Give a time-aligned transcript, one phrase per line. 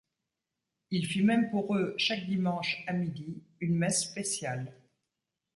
[0.89, 4.73] Il fit même pour eux chaque dimanche, à midi, une messe spéciale.